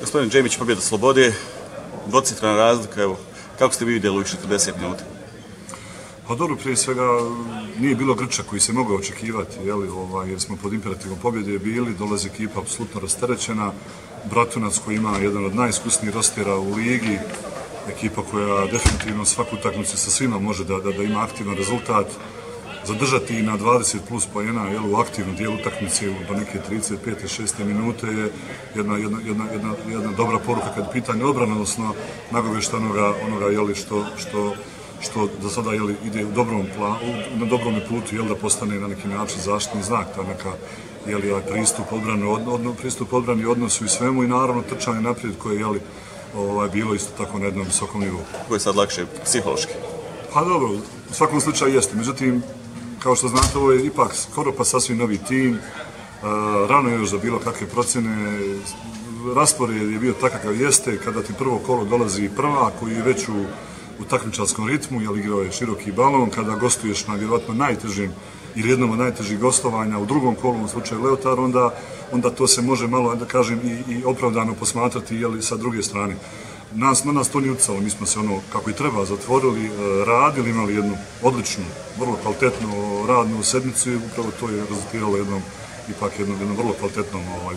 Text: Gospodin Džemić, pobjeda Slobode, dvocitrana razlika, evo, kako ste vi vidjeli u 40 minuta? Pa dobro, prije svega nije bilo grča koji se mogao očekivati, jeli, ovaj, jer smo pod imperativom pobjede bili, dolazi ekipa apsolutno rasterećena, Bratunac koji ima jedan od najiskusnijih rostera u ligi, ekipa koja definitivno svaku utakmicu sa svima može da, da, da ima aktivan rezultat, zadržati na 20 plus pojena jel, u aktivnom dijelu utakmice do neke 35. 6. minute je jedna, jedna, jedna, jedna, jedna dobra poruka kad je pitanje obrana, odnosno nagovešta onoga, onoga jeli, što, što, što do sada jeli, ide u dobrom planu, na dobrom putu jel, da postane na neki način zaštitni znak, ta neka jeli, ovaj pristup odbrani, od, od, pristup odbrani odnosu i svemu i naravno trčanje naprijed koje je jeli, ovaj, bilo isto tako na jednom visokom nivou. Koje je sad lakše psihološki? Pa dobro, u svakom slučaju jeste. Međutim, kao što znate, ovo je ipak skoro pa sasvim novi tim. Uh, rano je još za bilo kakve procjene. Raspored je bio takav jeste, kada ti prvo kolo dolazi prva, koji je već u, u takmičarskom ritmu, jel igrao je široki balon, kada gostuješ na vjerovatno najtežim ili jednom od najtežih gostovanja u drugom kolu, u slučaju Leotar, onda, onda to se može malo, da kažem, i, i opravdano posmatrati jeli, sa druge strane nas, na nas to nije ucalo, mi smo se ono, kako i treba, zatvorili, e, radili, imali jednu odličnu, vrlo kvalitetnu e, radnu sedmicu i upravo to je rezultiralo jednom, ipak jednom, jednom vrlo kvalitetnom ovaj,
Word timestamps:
Gospodin 0.00 0.30
Džemić, 0.30 0.56
pobjeda 0.56 0.80
Slobode, 0.80 1.34
dvocitrana 2.06 2.56
razlika, 2.56 3.02
evo, 3.02 3.18
kako 3.58 3.74
ste 3.74 3.84
vi 3.84 3.92
vidjeli 3.92 4.18
u 4.18 4.22
40 4.22 4.76
minuta? 4.80 5.04
Pa 6.28 6.34
dobro, 6.34 6.56
prije 6.56 6.76
svega 6.76 7.06
nije 7.78 7.94
bilo 7.94 8.14
grča 8.14 8.42
koji 8.42 8.60
se 8.60 8.72
mogao 8.72 8.96
očekivati, 8.96 9.56
jeli, 9.64 9.88
ovaj, 9.88 10.30
jer 10.30 10.40
smo 10.40 10.56
pod 10.62 10.72
imperativom 10.72 11.18
pobjede 11.18 11.58
bili, 11.58 11.94
dolazi 11.94 12.28
ekipa 12.28 12.60
apsolutno 12.60 13.00
rasterećena, 13.00 13.72
Bratunac 14.30 14.78
koji 14.84 14.96
ima 14.96 15.18
jedan 15.18 15.44
od 15.44 15.54
najiskusnijih 15.54 16.14
rostera 16.14 16.56
u 16.56 16.74
ligi, 16.74 17.18
ekipa 17.88 18.22
koja 18.30 18.66
definitivno 18.66 19.24
svaku 19.24 19.56
utakmicu 19.56 19.96
sa 19.96 20.10
svima 20.10 20.38
može 20.38 20.64
da, 20.64 20.78
da, 20.78 20.92
da 20.92 21.02
ima 21.02 21.22
aktivan 21.22 21.56
rezultat, 21.56 22.06
zadržati 22.84 23.42
na 23.42 23.58
20 23.58 23.98
plus 24.08 24.26
pojena 24.26 24.68
jel, 24.68 24.92
u 24.92 24.96
aktivnom 24.96 25.36
dijelu 25.36 25.54
utakmice 25.54 26.06
do 26.28 26.34
neke 26.34 26.58
35. 26.70 26.96
6. 27.42 27.64
minute 27.64 28.06
je 28.06 28.32
jedna, 28.74 28.96
jedna, 28.96 29.18
jedna, 29.24 29.44
jedna, 29.52 29.74
jedna 29.88 30.12
dobra 30.12 30.38
poruka 30.38 30.74
kad 30.74 30.84
je 30.84 30.92
pitanje 30.92 31.24
obrana, 31.24 31.52
odnosno 31.52 31.94
nagovešta 32.30 32.76
onoga, 32.76 33.14
onoga 33.26 33.46
jeli, 33.46 33.74
što, 33.74 34.06
što, 34.16 34.54
što 35.00 35.28
do 35.42 35.48
sada 35.48 35.72
jeli, 35.72 35.96
ide 36.04 36.24
u 36.24 36.32
dobrom 36.32 36.66
planu, 36.76 37.14
na 37.34 37.46
dobrom 37.46 37.80
putu 37.88 38.16
jel, 38.16 38.24
da 38.24 38.34
postane 38.34 38.80
na 38.80 38.88
neki 38.88 39.08
način 39.08 39.40
zaštitni 39.40 39.82
znak, 39.82 40.06
ta 40.16 40.22
neka 40.22 40.52
jeli, 41.06 41.30
ovaj 41.30 41.42
pristup 41.42 41.92
odbrani, 41.92 42.26
od, 42.26 42.48
od, 42.48 42.76
pristup 42.78 43.12
odbrani 43.12 43.44
odnosu 43.44 43.84
i 43.84 43.88
svemu 43.88 44.24
i 44.24 44.28
naravno 44.28 44.62
trčanje 44.62 45.00
naprijed 45.00 45.38
koje 45.38 45.54
je 45.54 45.60
jeli, 45.60 45.80
ovaj, 46.36 46.68
bilo 46.68 46.94
isto 46.94 47.24
tako 47.24 47.38
na 47.38 47.44
jednom 47.44 47.66
visokom 47.66 48.00
nivou. 48.00 48.20
Koje 48.48 48.56
je 48.56 48.60
sad 48.60 48.76
lakše 48.76 49.06
psihološki? 49.24 49.72
Pa 50.32 50.44
dobro, 50.44 50.68
u 51.10 51.14
svakom 51.14 51.40
slučaju 51.40 51.74
jeste. 51.74 51.96
Međutim, 51.96 52.42
kao 53.02 53.16
što 53.16 53.28
znate, 53.28 53.58
ovo 53.58 53.72
je 53.72 53.86
ipak 53.86 54.14
skoro 54.14 54.52
pa 54.52 54.64
sasvim 54.64 54.98
novi 54.98 55.18
tim. 55.18 55.52
Uh, 55.52 56.28
rano 56.70 56.88
je 56.88 56.96
još 56.96 57.10
za 57.10 57.18
bilo 57.18 57.38
kakve 57.38 57.66
procjene. 57.66 58.38
Raspored 59.36 59.92
je 59.92 59.98
bio 59.98 60.12
takav 60.12 60.60
jeste, 60.60 60.98
kada 61.04 61.22
ti 61.22 61.32
prvo 61.38 61.58
kolo 61.58 61.84
dolazi 61.84 62.30
prva, 62.36 62.70
koji 62.80 62.94
je 62.94 63.02
već 63.02 63.28
u, 63.28 63.44
u 64.00 64.04
takmičarskom 64.04 64.68
ritmu, 64.68 65.02
jel 65.02 65.18
igrao 65.18 65.40
je 65.40 65.52
široki 65.52 65.92
balon, 65.92 66.30
kada 66.30 66.54
gostuješ 66.54 67.06
na 67.06 67.14
vjerovatno 67.14 67.54
najtežim 67.54 68.12
ili 68.54 68.70
jednom 68.70 68.90
od 68.90 68.98
najtežih 68.98 69.38
gostovanja 69.38 69.98
u 69.98 70.06
drugom 70.06 70.34
kolu, 70.34 70.64
u 70.64 70.68
slučaju 70.68 71.02
Leotar, 71.02 71.40
onda, 71.40 71.74
onda 72.12 72.30
to 72.30 72.46
se 72.46 72.62
može 72.62 72.86
malo, 72.86 73.14
da 73.14 73.24
kažem, 73.24 73.60
i, 73.64 73.92
i 73.92 74.04
opravdano 74.04 74.54
posmatrati 74.54 75.16
jeli, 75.16 75.42
sa 75.42 75.56
druge 75.56 75.82
strane 75.82 76.16
nas, 76.74 77.04
na 77.04 77.12
nas 77.12 77.28
to 77.28 77.40
nije 77.40 77.52
ucalo, 77.52 77.80
mi 77.80 77.90
smo 77.90 78.06
se 78.06 78.18
ono, 78.18 78.40
kako 78.52 78.70
i 78.70 78.72
treba, 78.72 79.04
zatvorili, 79.04 79.66
e, 79.66 79.70
radili, 80.06 80.50
imali 80.50 80.74
jednu 80.74 80.96
odličnu, 81.22 81.64
vrlo 81.98 82.16
kvalitetnu 82.22 82.68
e, 82.68 83.06
radnu 83.06 83.42
sedmicu 83.42 83.90
i 83.90 83.96
upravo 83.96 84.30
to 84.40 84.48
je 84.48 84.64
rezultiralo 84.70 85.16
jednom, 85.16 85.42
ipak 85.90 86.18
jednom, 86.18 86.38
jednom 86.38 86.56
vrlo 86.56 86.72
kvalitetnom 86.72 87.22
ovaj, 87.42 87.56